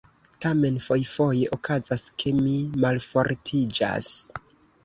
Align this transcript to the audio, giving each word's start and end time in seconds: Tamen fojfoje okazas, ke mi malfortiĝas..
Tamen 0.45 0.79
fojfoje 0.85 1.51
okazas, 1.57 2.05
ke 2.23 2.33
mi 2.39 2.57
malfortiĝas.. 2.87 4.09